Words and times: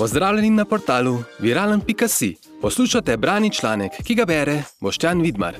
Pozdravljeni 0.00 0.50
na 0.50 0.64
portalu 0.64 1.22
viralen.si. 1.38 2.36
Poslušate 2.62 3.16
brani 3.16 3.50
članek, 3.52 3.92
ki 4.04 4.14
ga 4.14 4.24
bere 4.24 4.62
Boštjan 4.80 5.20
Vidmar. 5.20 5.56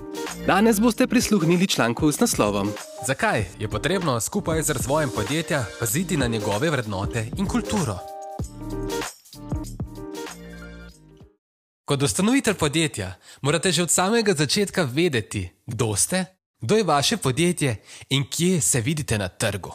Danes 0.46 0.80
boste 0.80 1.06
prisluhnili 1.06 1.66
članku 1.66 2.12
z 2.12 2.20
naslovom 2.20 2.72
Zakaj 3.06 3.44
je 3.58 3.68
potrebno 3.68 4.20
skupaj 4.20 4.62
z 4.62 4.70
razvojem 4.70 5.10
podjetja 5.14 5.64
paziti 5.80 6.16
na 6.16 6.26
njegove 6.26 6.70
vrednote 6.70 7.26
in 7.38 7.46
kulturo? 7.46 7.98
Kot 11.84 12.02
ustanovitelj 12.02 12.54
podjetja 12.54 13.14
morate 13.42 13.72
že 13.72 13.82
od 13.82 13.90
samega 13.90 14.34
začetka 14.34 14.88
vedeti, 14.92 15.50
kdo 15.66 15.96
ste, 15.96 16.24
kdo 16.60 16.76
je 16.76 16.84
vaše 16.84 17.16
podjetje 17.16 17.76
in 18.08 18.24
kje 18.30 18.60
se 18.60 18.80
vidite 18.80 19.18
na 19.18 19.28
trgu. 19.28 19.72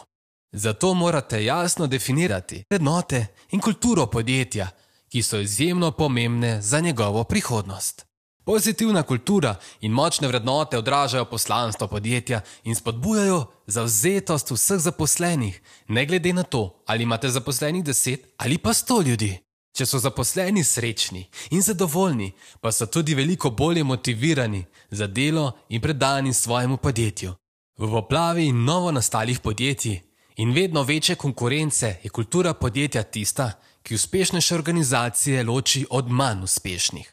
Zato 0.52 0.94
morate 0.94 1.44
jasno 1.44 1.86
definirati 1.86 2.64
vrednote 2.70 3.26
in 3.50 3.60
kulturo 3.60 4.06
podjetja, 4.06 4.68
ki 5.08 5.22
so 5.22 5.40
izjemno 5.40 5.90
pomembne 5.90 6.62
za 6.62 6.80
njegovo 6.80 7.24
prihodnost. 7.24 8.06
Pozitivna 8.44 9.02
kultura 9.02 9.54
in 9.80 9.92
močne 9.92 10.28
vrednote 10.28 10.78
odražajo 10.78 11.24
poslanstvo 11.24 11.88
podjetja 11.88 12.40
in 12.64 12.74
spodbujajo 12.74 13.44
zauzetost 13.66 14.50
vseh 14.50 14.78
zaposlenih, 14.78 15.60
ne 15.88 16.06
glede 16.06 16.32
na 16.32 16.42
to, 16.42 16.82
ali 16.86 17.02
imate 17.02 17.28
zaposlenih 17.28 17.84
deset 17.84 18.26
ali 18.36 18.58
pa 18.58 18.74
sto 18.74 19.00
ljudi. 19.00 19.38
Če 19.76 19.86
so 19.86 19.98
zaposleni 19.98 20.64
srečni 20.64 21.26
in 21.50 21.62
zadovoljni, 21.62 22.32
pa 22.60 22.72
so 22.72 22.86
tudi 22.86 23.14
veliko 23.14 23.50
bolje 23.50 23.84
motivirani 23.84 24.64
za 24.90 25.06
delo 25.06 25.52
in 25.68 25.80
predani 25.80 26.32
svojemu 26.32 26.76
podjetju. 26.76 27.34
V 27.78 27.90
poplavi 27.90 28.52
novo 28.52 28.92
nastalih 28.92 29.40
podjetij 29.40 30.05
in 30.36 30.52
vedno 30.52 30.82
večje 30.82 31.14
konkurence 31.14 31.96
je 32.02 32.10
kultura 32.10 32.54
podjetja 32.54 33.02
tista, 33.02 33.52
ki 33.82 33.94
uspešnejše 33.94 34.54
organizacije 34.54 35.44
loči 35.44 35.86
od 35.90 36.10
manj 36.10 36.42
uspešnih. 36.42 37.12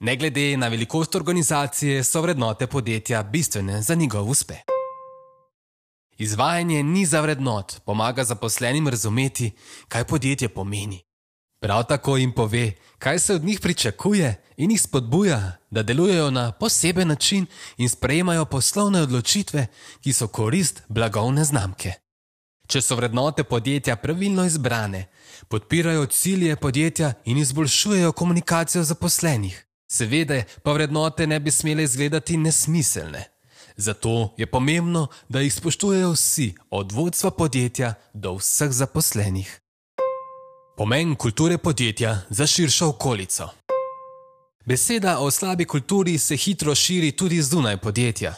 Ne 0.00 0.16
glede 0.16 0.56
na 0.56 0.68
velikost 0.68 1.14
organizacije, 1.14 2.04
so 2.04 2.20
vrednote 2.20 2.66
podjetja 2.66 3.22
bistvene 3.22 3.82
za 3.82 3.94
njegov 3.94 4.28
uspeh. 4.28 4.58
Izvajanje 6.18 6.82
niza 6.82 7.20
vrednot 7.20 7.80
pomaga 7.86 8.24
zaposlenim 8.24 8.88
razumeti, 8.88 9.50
kaj 9.88 10.04
podjetje 10.04 10.48
pomeni. 10.48 11.00
Prav 11.60 11.84
tako 11.84 12.16
jim 12.16 12.32
pove, 12.32 12.72
kaj 13.04 13.18
se 13.18 13.34
od 13.34 13.44
njih 13.44 13.60
pričakuje 13.60 14.42
in 14.56 14.70
jih 14.70 14.82
spodbuja, 14.82 15.56
da 15.70 15.82
delujejo 15.82 16.30
na 16.30 16.52
poseben 16.52 17.08
način 17.08 17.46
in 17.76 17.88
sprejemajo 17.88 18.44
poslovne 18.44 19.02
odločitve, 19.02 19.66
ki 20.00 20.12
so 20.12 20.26
korist 20.28 20.82
blagovne 20.88 21.44
znamke. 21.44 21.92
Če 22.66 22.80
so 22.80 22.96
vrednote 22.96 23.44
podjetja 23.44 23.96
pravilno 23.96 24.44
izbrane, 24.44 25.06
podpirajo 25.48 26.06
cilje 26.06 26.56
podjetja 26.56 27.12
in 27.24 27.38
izboljšujejo 27.38 28.12
komunikacijo 28.12 28.84
zaposlenih. 28.84 29.66
Seveda 29.86 30.42
pa 30.62 30.72
vrednote 30.72 31.26
ne 31.26 31.40
bi 31.40 31.50
smele 31.50 31.84
izgledati 31.84 32.36
nesmiselne. 32.36 33.24
Zato 33.76 34.34
je 34.36 34.46
pomembno, 34.46 35.06
da 35.28 35.40
jih 35.40 35.54
spoštujejo 35.54 36.12
vsi, 36.12 36.54
od 36.70 36.92
vodstva 36.92 37.30
podjetja 37.30 37.94
do 38.14 38.34
vseh 38.34 38.70
zaposlenih. 38.70 39.60
Pomen 40.76 41.14
kulture 41.14 41.58
podjetja 41.58 42.18
za 42.28 42.46
širšo 42.46 42.88
okolico. 42.88 43.48
Beseda 44.64 45.18
o 45.18 45.30
slabi 45.30 45.64
kulturi 45.64 46.18
se 46.18 46.36
hitro 46.36 46.74
širi 46.74 47.12
tudi 47.12 47.42
zunaj 47.42 47.76
podjetja. 47.76 48.34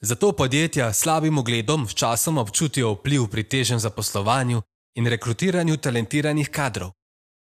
Zato 0.00 0.32
podjetja 0.32 0.92
s 0.92 1.00
slabim 1.00 1.38
ogledom 1.38 1.86
včasoma 1.86 2.40
občutijo 2.40 2.92
vpliv 2.92 3.26
pri 3.26 3.42
težjem 3.42 3.78
zaposlovanju 3.78 4.62
in 4.94 5.06
rekrutiranju 5.06 5.76
talentiranih 5.76 6.50
kadrov. 6.50 6.90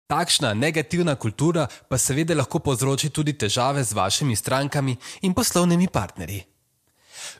Takšna 0.08 0.54
negativna 0.54 1.16
kultura 1.16 1.68
pa 1.90 1.98
seveda 1.98 2.36
lahko 2.36 2.60
povzroči 2.60 3.10
tudi 3.10 3.34
težave 3.34 3.84
z 3.84 3.94
vašimi 3.94 4.36
strankami 4.36 4.96
in 5.22 5.34
poslovnimi 5.34 5.88
partnerji. 5.88 6.44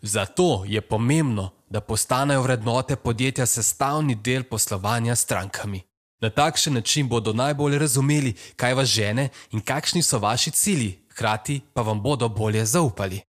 Zato 0.02 0.64
je 0.68 0.82
pomembno, 0.82 1.50
da 1.70 1.82
postanejo 1.82 2.42
vrednote 2.42 2.96
podjetja 2.96 3.46
sestavni 3.46 4.16
del 4.16 4.44
poslovanja 4.44 5.16
s 5.16 5.22
strankami. 5.22 5.89
Na 6.22 6.30
takšen 6.30 6.74
način 6.74 7.08
bodo 7.08 7.34
najbolje 7.34 7.80
razumeli, 7.80 8.34
kaj 8.56 8.74
vas 8.74 8.88
žene 8.88 9.30
in 9.52 9.62
kakšni 9.62 10.04
so 10.04 10.20
vaši 10.20 10.52
cilji, 10.52 11.00
hkrati 11.12 11.62
pa 11.74 11.82
vam 11.82 12.02
bodo 12.02 12.30
bolje 12.30 12.66
zaupali. 12.66 13.22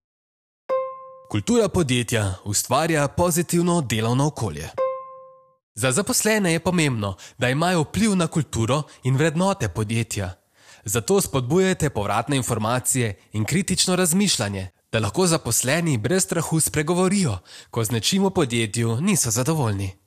Kultura 1.30 1.68
podjetja 1.68 2.34
ustvarja 2.44 3.08
pozitivno 3.08 3.80
delovno 3.80 4.26
okolje. 4.26 4.68
Za 5.74 5.92
zaposlene 5.92 6.52
je 6.52 6.60
pomembno, 6.60 7.16
da 7.38 7.48
imajo 7.48 7.80
vpliv 7.80 8.16
na 8.16 8.26
kulturo 8.26 8.82
in 9.02 9.16
vrednote 9.16 9.68
podjetja. 9.68 10.32
Zato 10.84 11.20
spodbujajte 11.20 11.90
povratne 11.90 12.36
informacije 12.36 13.18
in 13.32 13.44
kritično 13.44 13.96
razmišljanje, 13.96 14.68
da 14.92 14.98
lahko 14.98 15.26
zaposleni 15.26 15.98
brez 15.98 16.24
strahu 16.24 16.60
spregovorijo, 16.60 17.38
ko 17.70 17.84
z 17.84 17.90
nečim 17.90 18.24
v 18.24 18.30
podjetju 18.30 19.00
niso 19.00 19.30
zadovoljni. 19.30 19.99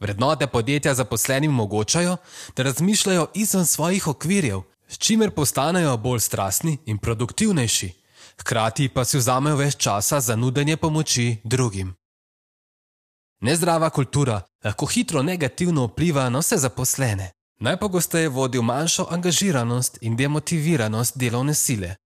Vrednote 0.00 0.46
podjetja 0.46 0.94
zaposlenim 0.94 1.50
omogočajo, 1.50 2.16
da 2.56 2.62
razmišljajo 2.62 3.26
izven 3.34 3.66
svojih 3.66 4.08
okvirjev, 4.08 4.62
s 4.88 4.98
čimer 4.98 5.30
postanejo 5.30 5.96
bolj 5.96 6.20
strastni 6.20 6.78
in 6.86 6.98
produktivnejši, 6.98 7.92
hkrati 8.40 8.88
pa 8.88 9.04
si 9.04 9.18
vzamejo 9.18 9.56
več 9.56 9.76
časa 9.76 10.20
za 10.20 10.36
nudenje 10.36 10.76
pomoči 10.76 11.36
drugim. 11.44 11.94
Nezdrava 13.40 13.90
kultura 13.90 14.42
lahko 14.64 14.86
hitro 14.86 15.22
negativno 15.22 15.86
vpliva 15.86 16.28
na 16.28 16.38
vse 16.38 16.56
zaposlene. 16.56 17.30
Najpogosteje 17.60 18.28
vodi 18.28 18.58
v 18.58 18.62
manjšo 18.62 19.06
angažiranost 19.10 19.98
in 20.00 20.16
demotiviranost 20.16 21.18
delovne 21.18 21.54
sile. 21.54 21.96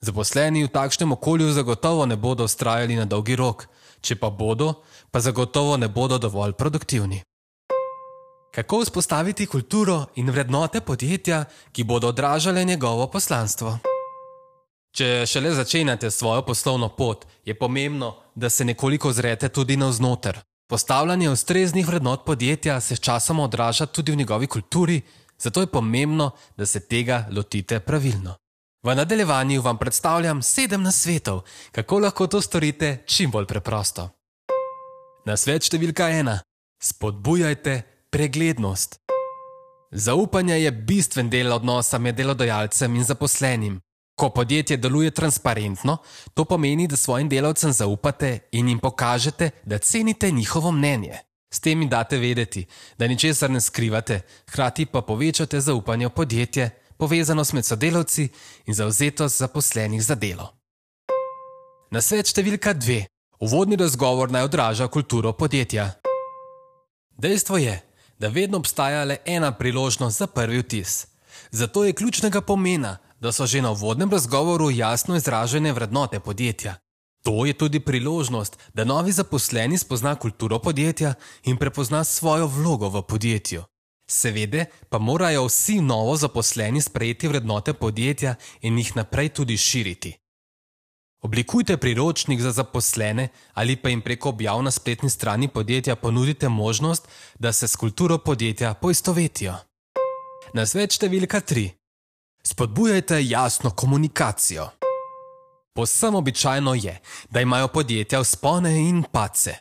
Zaposleni 0.00 0.64
v 0.64 0.68
takšnem 0.68 1.12
okolju 1.12 1.52
zagotovo 1.52 2.06
ne 2.06 2.16
bodo 2.16 2.44
ustrajali 2.44 2.96
na 2.96 3.04
dolgi 3.04 3.36
rok, 3.36 3.66
če 4.00 4.16
pa 4.16 4.30
bodo, 4.30 4.84
pa 5.10 5.20
zagotovo 5.20 5.76
ne 5.76 5.88
bodo 5.88 6.18
dovolj 6.18 6.52
produktivni. 6.52 7.22
Kako 8.54 8.80
vzpostaviti 8.80 9.46
kulturo 9.46 10.06
in 10.16 10.30
vrednote 10.30 10.80
podjetja, 10.80 11.44
ki 11.72 11.84
bodo 11.84 12.08
odražale 12.08 12.64
njegovo 12.64 13.06
poslanstvo? 13.06 13.78
Če 14.96 15.26
šele 15.26 15.52
začenjate 15.54 16.10
svojo 16.10 16.42
poslovno 16.42 16.88
pot, 16.88 17.26
je 17.44 17.54
pomembno, 17.58 18.14
da 18.34 18.50
se 18.50 18.64
nekoliko 18.64 19.12
zrete 19.12 19.48
tudi 19.48 19.76
navznoter. 19.76 20.40
Postavljanje 20.68 21.30
ustreznih 21.30 21.86
vrednot 21.86 22.24
podjetja 22.24 22.80
se 22.80 22.96
sčasoma 22.96 23.44
odraža 23.44 23.86
tudi 23.86 24.12
v 24.12 24.16
njegovi 24.16 24.46
kulturi, 24.46 25.00
zato 25.38 25.60
je 25.60 25.66
pomembno, 25.66 26.30
da 26.56 26.66
se 26.66 26.80
tega 26.80 27.26
lotite 27.30 27.80
pravilno. 27.80 28.34
V 28.82 28.94
nadaljevanju 28.94 29.62
vam 29.62 29.78
predstavljam 29.78 30.42
sedem 30.42 30.82
nasvetov, 30.82 31.40
kako 31.72 31.98
lahko 31.98 32.26
to 32.26 32.40
storite 32.40 33.02
čim 33.06 33.30
bolj 33.30 33.46
preprosto. 33.46 34.08
Nasvet 35.26 35.62
številka 35.62 36.08
ena: 36.08 36.40
spodbujajte 36.82 37.97
preglednost. 38.10 39.00
Zaupanje 39.90 40.54
je 40.54 40.72
bistven 40.72 41.30
del 41.30 41.52
odnosa 41.52 41.98
med 41.98 42.16
delodajalcem 42.16 42.96
in 42.96 43.04
zaposlenim. 43.04 43.80
Ko 44.18 44.30
podjetje 44.30 44.76
deluje 44.76 45.10
transparentno, 45.10 45.96
to 46.34 46.44
pomeni, 46.44 46.86
da 46.86 46.96
svojim 46.96 47.28
delavcem 47.28 47.72
zaupate 47.72 48.38
in 48.52 48.68
jim 48.68 48.78
pokažete, 48.78 49.50
da 49.64 49.78
cenite 49.78 50.30
njihovo 50.30 50.72
mnenje. 50.72 51.18
S 51.54 51.60
tem 51.60 51.80
jim 51.80 51.88
date 51.88 52.18
vedeti, 52.18 52.66
da 52.98 53.06
ničesar 53.06 53.50
ne 53.50 53.60
skrivate, 53.60 54.20
hkrati 54.48 54.86
pa 54.86 55.02
povečate 55.02 55.60
zaupanje 55.60 56.06
v 56.06 56.10
podjetje, 56.10 56.70
povezanost 56.98 57.52
med 57.52 57.64
sodelavci 57.64 58.28
in 58.66 58.74
zauzetost 58.74 59.38
zaposlenih 59.38 60.02
za 60.02 60.14
delo. 60.14 60.48
Nasvet 61.90 62.26
številka 62.26 62.74
dve. 62.74 63.06
Uvodni 63.40 63.76
razgovor 63.76 64.30
naj 64.30 64.42
odraža 64.42 64.88
kulturo 64.88 65.32
podjetja. 65.32 65.92
Dejstvo 67.18 67.56
je, 67.56 67.87
da 68.18 68.28
vedno 68.28 68.58
obstaja 68.58 69.04
le 69.04 69.16
ena 69.24 69.52
priložnost 69.52 70.18
za 70.18 70.26
prvi 70.26 70.58
vtis. 70.58 71.06
Zato 71.50 71.84
je 71.84 71.92
ključnega 71.92 72.40
pomena, 72.40 72.96
da 73.20 73.32
so 73.32 73.46
že 73.46 73.62
na 73.62 73.70
uvodnem 73.70 74.10
razgovoru 74.10 74.70
jasno 74.70 75.16
izražene 75.16 75.72
vrednote 75.72 76.20
podjetja. 76.20 76.74
To 77.22 77.46
je 77.46 77.52
tudi 77.52 77.80
priložnost, 77.80 78.58
da 78.74 78.84
novi 78.84 79.12
zaposleni 79.12 79.78
spozna 79.78 80.14
kulturo 80.14 80.58
podjetja 80.58 81.14
in 81.44 81.56
prepozna 81.56 82.04
svojo 82.04 82.46
vlogo 82.46 82.88
v 82.88 83.02
podjetju. 83.02 83.62
Seveda 84.10 84.64
pa 84.88 84.98
morajo 84.98 85.44
vsi 85.46 85.80
novo 85.80 86.16
zaposleni 86.16 86.80
sprejeti 86.80 87.28
vrednote 87.28 87.72
podjetja 87.72 88.34
in 88.60 88.78
jih 88.78 88.96
naprej 88.96 89.28
tudi 89.28 89.56
širiti. 89.56 90.27
Oblikujte 91.20 91.76
priročnik 91.76 92.40
za 92.40 92.52
zaposlene 92.52 93.28
ali 93.54 93.76
pa 93.76 93.88
jim 93.88 94.00
preko 94.00 94.28
objav 94.28 94.62
na 94.62 94.70
spletni 94.70 95.10
strani 95.10 95.48
podjetja 95.48 95.96
ponudite 95.96 96.48
možnost, 96.48 97.08
da 97.38 97.52
se 97.52 97.68
s 97.68 97.76
kulturo 97.76 98.18
podjetja 98.18 98.74
poistovetijo. 98.74 99.54
Nasvet 100.54 100.94
številka 100.94 101.40
3. 101.40 101.70
Spodbujajte 102.46 103.18
jasno 103.28 103.70
komunikacijo. 103.70 104.70
Posem 105.74 106.14
običajno 106.14 106.74
je, 106.74 107.00
da 107.30 107.40
imajo 107.40 107.68
podjetja 107.68 108.20
vzpone 108.20 108.72
in 108.88 109.02
pace. 109.12 109.58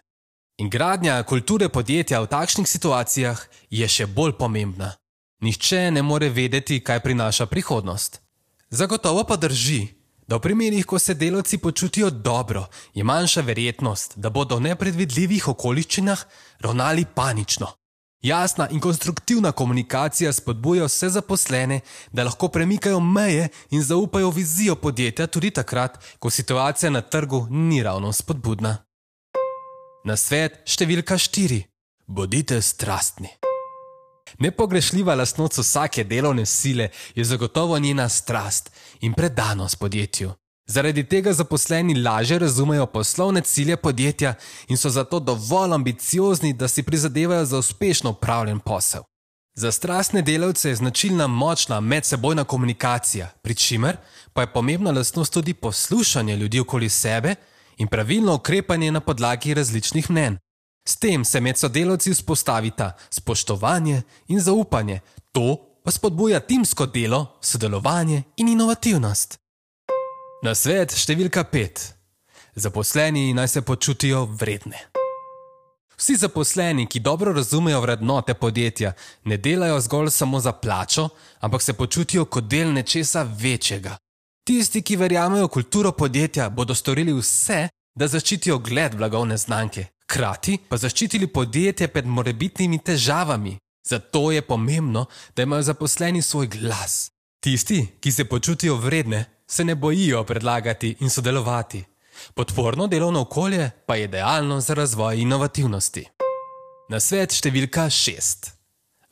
In 0.57 0.69
gradnja 0.69 1.23
kulture 1.23 1.69
podjetja 1.69 2.21
v 2.21 2.29
takšnih 2.31 2.69
situacijah 2.69 3.41
je 3.69 3.87
še 3.87 4.07
bolj 4.07 4.37
pomembna. 4.39 4.93
Nihče 5.41 5.91
ne 5.91 6.01
more 6.01 6.29
vedeti, 6.29 6.79
kaj 6.79 7.03
prinaša 7.03 7.45
prihodnost. 7.45 8.21
Zagotovo 8.69 9.23
pa 9.23 9.35
drži, 9.37 9.96
da 10.27 10.35
v 10.35 10.41
primerih, 10.41 10.85
ko 10.85 10.99
se 10.99 11.13
delavci 11.13 11.57
počutijo 11.57 12.09
dobro, 12.09 12.67
je 12.93 13.03
manjša 13.03 13.41
verjetnost, 13.41 14.13
da 14.15 14.29
bodo 14.29 14.55
v 14.55 14.61
nepredvidljivih 14.61 15.47
okoliščinah 15.47 16.23
ravnali 16.59 17.05
panično. 17.15 17.67
Jasna 18.21 18.67
in 18.71 18.79
konstruktivna 18.79 19.51
komunikacija 19.51 20.33
spodbuja 20.33 20.85
vse 20.85 21.09
zaposlene, 21.09 21.79
da 22.11 22.23
lahko 22.23 22.47
premikajo 22.47 22.99
meje 22.99 23.49
in 23.69 23.83
zaupajo 23.83 24.29
vizijo 24.29 24.75
podjetja 24.75 25.27
tudi 25.27 25.51
takrat, 25.51 25.97
ko 26.19 26.29
situacija 26.29 26.89
na 26.89 27.01
trgu 27.01 27.47
ni 27.49 27.83
ravno 27.83 28.13
spodbudna. 28.13 28.77
Na 30.05 30.17
svet 30.17 30.63
številka 30.65 31.17
štiri: 31.17 31.63
Bodite 32.07 32.61
strastni. 32.61 33.46
Nepogrešljiva 34.39 35.15
lastnost 35.15 35.57
vsake 35.57 36.03
delovne 36.03 36.45
sile 36.45 36.89
je 37.15 37.23
zagotovo 37.23 37.79
njena 37.79 38.09
strast 38.09 38.71
in 39.01 39.13
predanost 39.13 39.79
podjetju. 39.79 40.31
Zaradi 40.67 41.03
tega 41.03 41.33
zaposleni 41.33 42.01
lažje 42.01 42.39
razumejo 42.39 42.85
poslovne 42.85 43.41
cilje 43.41 43.77
podjetja 43.77 44.33
in 44.67 44.77
so 44.77 44.89
zato 44.89 45.19
dovolj 45.19 45.73
ambiciozni, 45.73 46.53
da 46.53 46.67
si 46.67 46.83
prizadevajo 46.83 47.45
za 47.45 47.57
uspešno 47.57 48.09
upravljen 48.09 48.59
posel. 48.59 49.01
Za 49.55 49.71
strastne 49.71 50.21
delavce 50.21 50.69
je 50.69 50.75
značilna 50.75 51.27
močna 51.27 51.79
medsebojna 51.79 52.43
komunikacija, 52.43 53.29
pri 53.41 53.55
čimer 53.55 53.97
pa 54.33 54.41
je 54.41 54.53
pomembna 54.53 54.91
lastnost 54.91 55.33
tudi 55.33 55.53
poslušanje 55.53 56.35
ljudi 56.35 56.59
okoli 56.59 56.89
sebe 56.89 57.35
in 57.77 57.87
pravilno 57.87 58.35
ukrepanje 58.35 58.91
na 58.91 58.99
podlagi 58.99 59.53
različnih 59.53 60.11
mnen. 60.11 60.37
S 60.87 60.95
tem 60.95 61.25
se 61.25 61.39
med 61.39 61.57
sodelavci 61.57 62.11
vzpostavita 62.11 62.91
spoštovanje 63.09 64.01
in 64.27 64.39
zaupanje, 64.39 64.99
to 65.31 65.57
pa 65.83 65.91
spodbuja 65.91 66.39
timsko 66.39 66.85
delo, 66.85 67.25
sodelovanje 67.41 68.23
in 68.37 68.47
inovativnost. 68.47 69.37
Na 70.43 70.53
svet 70.55 70.95
številka 70.95 71.43
pet. 71.51 71.81
Zaposleni 72.55 73.33
naj 73.33 73.47
se 73.47 73.61
počutijo 73.61 74.25
vredne. 74.39 74.79
Vsi 75.97 76.15
zaposleni, 76.15 76.85
ki 76.85 76.99
dobro 76.99 77.33
razumejo 77.33 77.81
vrednote 77.81 78.33
podjetja, 78.33 78.93
ne 79.25 79.37
delajo 79.37 79.79
zgolj 79.81 80.11
samo 80.13 80.39
za 80.39 80.53
plačo, 80.53 81.09
ampak 81.39 81.61
se 81.61 81.73
počutijo 81.73 82.25
kot 82.25 82.47
del 82.47 82.71
nečesa 82.73 83.23
večjega. 83.23 83.97
Tisti, 84.47 84.81
ki 84.81 84.95
verjamejo 84.95 85.49
v 85.49 85.53
kulturo 85.57 85.91
podjetja, 85.91 86.49
bodo 86.49 86.75
storili 86.75 87.13
vse, 87.17 87.67
da 87.97 88.07
zaščitijo 88.07 88.59
gled 88.59 88.95
blagovne 88.95 89.37
znamke, 89.37 89.87
hkrati 90.07 90.57
pa 90.69 90.77
zaščitili 90.77 91.27
podjetje 91.27 91.87
pred 91.87 92.05
morebitnimi 92.05 92.79
težavami. 92.79 93.57
Zato 93.87 94.31
je 94.31 94.41
pomembno, 94.41 95.05
da 95.35 95.43
imajo 95.43 95.61
zaposleni 95.61 96.21
svoj 96.21 96.47
glas. 96.47 97.11
Tisti, 97.39 97.85
ki 97.99 98.11
se 98.11 98.25
počutijo 98.25 98.75
vredne, 98.75 99.25
se 99.47 99.63
ne 99.63 99.75
bojijo 99.75 100.23
predlagati 100.23 100.95
in 100.99 101.09
sodelovati. 101.09 101.83
Podporno 102.33 102.87
delovno 102.87 103.21
okolje 103.21 103.69
pa 103.85 103.95
je 103.95 104.03
idealno 104.03 104.59
za 104.61 104.73
razvoj 104.73 105.21
inovativnosti. 105.21 106.05
Na 106.89 106.99
svet 106.99 107.31
številka 107.31 107.89
šest. 107.89 108.51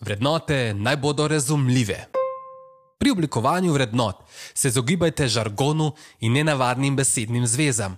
Vrednote 0.01 0.73
naj 0.73 0.97
bodo 0.97 1.27
razumljive. 1.27 2.05
Pri 2.99 3.11
oblikovanju 3.11 3.73
vrednot 3.73 4.23
se 4.53 4.67
izogibajte 4.67 5.27
žargonu 5.27 5.91
in 6.19 6.33
nenavadnim 6.33 6.95
besednim 6.95 7.47
zvezam. 7.47 7.97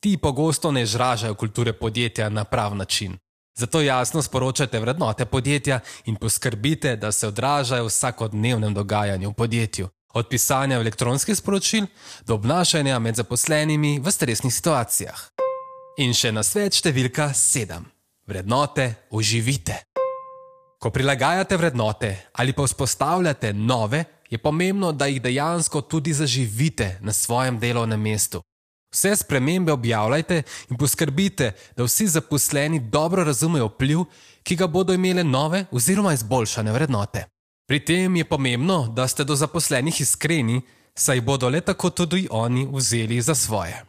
Ti 0.00 0.16
pogosto 0.16 0.70
ne 0.72 0.82
izražajo 0.82 1.34
kulture 1.34 1.72
podjetja 1.72 2.28
na 2.28 2.44
prav 2.44 2.74
način. 2.74 3.18
Zato 3.58 3.80
jasno 3.80 4.22
sporočate 4.22 4.78
vrednote 4.80 5.24
podjetja 5.24 5.80
in 6.04 6.16
poskrbite, 6.16 6.96
da 6.96 7.12
se 7.12 7.28
odražajo 7.28 7.84
v 7.84 7.86
vsakodnevnem 7.86 8.74
dogajanju 8.74 9.30
v 9.30 9.34
podjetju 9.34 9.88
od 10.14 10.28
pisanja 10.28 10.76
elektronskih 10.76 11.36
sporočil 11.36 11.86
do 12.26 12.34
obnašanja 12.34 12.98
med 12.98 13.14
zaposlenimi 13.14 14.00
v 14.00 14.10
stresnih 14.10 14.54
situacijah. 14.54 15.20
In 15.98 16.14
še 16.14 16.32
na 16.32 16.42
svet 16.42 16.78
številka 16.78 17.32
sedem: 17.34 17.84
vrednote 18.26 18.94
uživite. 19.10 19.82
Ko 20.78 20.90
prilagajate 20.94 21.56
vrednote 21.56 22.10
ali 22.32 22.52
pa 22.52 22.62
vzpostavljate 22.62 23.52
nove, 23.52 24.04
je 24.30 24.38
pomembno, 24.38 24.92
da 24.92 25.06
jih 25.06 25.22
dejansko 25.22 25.80
tudi 25.80 26.12
zaživite 26.12 26.98
na 27.00 27.12
svojem 27.12 27.58
delovnem 27.58 28.00
mestu. 28.00 28.42
Vse 28.92 29.16
spremembe 29.16 29.72
objavljajte 29.72 30.42
in 30.70 30.76
poskrbite, 30.76 31.52
da 31.76 31.84
vsi 31.84 32.06
zaposleni 32.06 32.80
dobro 32.80 33.24
razumejo 33.24 33.66
vpliv, 33.66 34.04
ki 34.42 34.56
ga 34.56 34.66
bodo 34.66 34.92
imele 34.92 35.24
nove 35.24 35.64
oziroma 35.70 36.12
izboljšane 36.12 36.72
vrednote. 36.72 37.24
Pri 37.68 37.84
tem 37.84 38.16
je 38.16 38.24
pomembno, 38.24 38.88
da 38.88 39.08
ste 39.08 39.24
do 39.24 39.36
zaposlenih 39.36 40.00
iskreni, 40.00 40.62
saj 40.94 41.20
bodo 41.20 41.48
le 41.48 41.60
tako 41.60 41.90
tudi 41.90 42.28
oni 42.30 42.68
vzeli 42.72 43.20
za 43.22 43.34
svoje. 43.34 43.84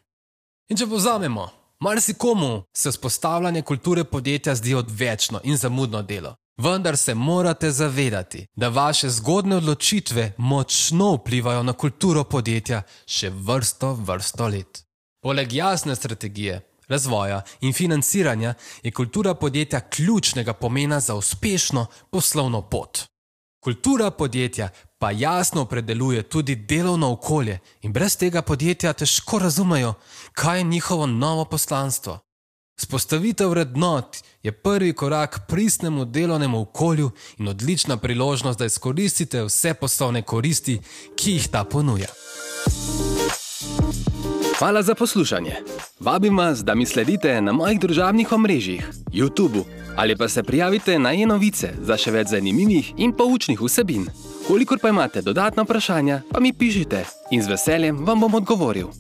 In 0.70 0.78
če 0.78 0.88
povzamemo, 0.88 1.48
marsikomu 1.80 2.64
se 2.78 2.92
vzpostavljanje 2.92 3.62
kulture 3.62 4.04
podjetja 4.04 4.56
zdi 4.56 4.74
odvečno 4.74 5.40
in 5.44 5.58
zamudno 5.58 6.02
delo. 6.02 6.36
Vendar 6.58 6.98
se 6.98 7.14
morate 7.16 7.72
zavedati, 7.72 8.46
da 8.56 8.70
vaše 8.70 9.10
zgodne 9.10 9.56
odločitve 9.56 10.34
močno 10.38 11.14
vplivajo 11.14 11.64
na 11.64 11.74
kulturo 11.74 12.24
podjetja 12.24 12.82
še 13.08 13.30
vrsto, 13.30 13.94
vrsto 13.94 14.48
let. 14.48 14.89
Poleg 15.22 15.54
jasne 15.54 15.96
strategije, 15.96 16.62
razvoja 16.88 17.42
in 17.62 17.74
financiranja 17.74 18.54
je 18.84 18.92
kultura 18.92 19.34
podjetja 19.34 19.80
ključnega 19.80 20.54
pomena 20.54 21.00
za 21.00 21.16
uspešno 21.16 21.86
poslovno 22.12 22.62
pot. 22.62 23.00
Kultura 23.64 24.12
podjetja 24.12 24.70
pa 25.00 25.12
jasno 25.12 25.62
opredeljuje 25.62 26.24
tudi 26.24 26.56
delovno 26.56 27.12
okolje 27.12 27.60
in 27.82 27.94
brez 27.94 28.18
tega 28.18 28.42
podjetja 28.42 28.94
težko 28.94 29.40
razumejo, 29.40 29.94
kaj 30.34 30.60
je 30.60 30.64
njihovo 30.64 31.06
novo 31.06 31.46
poslanstvo. 31.46 32.20
Spostavitev 32.80 33.50
vrednot 33.50 34.18
je 34.44 34.52
prvi 34.52 34.94
korak 34.94 35.40
pristnemu 35.48 36.06
delovnemu 36.06 36.62
okolju 36.62 37.12
in 37.38 37.48
odlična 37.48 37.98
priložnost, 37.98 38.60
da 38.60 38.66
izkoristite 38.66 39.44
vse 39.44 39.74
poslovne 39.74 40.22
koristi, 40.22 40.80
ki 41.16 41.32
jih 41.32 41.48
ta 41.48 41.64
ponuja. 41.64 42.08
Hvala 44.60 44.82
za 44.82 44.96
poslušanje. 44.96 45.56
Vabim 46.00 46.38
vas, 46.38 46.64
da 46.64 46.76
mi 46.76 46.86
sledite 46.86 47.42
na 47.42 47.52
mojih 47.52 47.80
družabnih 47.80 48.32
omrežjih, 48.32 48.90
YouTube 49.12 49.64
ali 49.96 50.18
pa 50.18 50.28
se 50.28 50.44
prijavite 50.44 51.00
na 51.00 51.14
e-novice 51.14 51.70
za 51.82 51.98
še 51.98 52.12
več 52.12 52.28
zanimivih 52.28 52.94
in 52.98 53.14
poučnih 53.16 53.62
vsebin. 53.62 54.06
Kolikor 54.48 54.80
pa 54.82 54.90
imate 54.90 55.22
dodatna 55.22 55.64
vprašanja, 55.64 56.22
pa 56.32 56.40
mi 56.40 56.54
pišite 56.54 57.06
in 57.32 57.44
z 57.44 57.52
veseljem 57.52 58.04
vam 58.06 58.20
bom 58.20 58.36
odgovoril. 58.36 58.92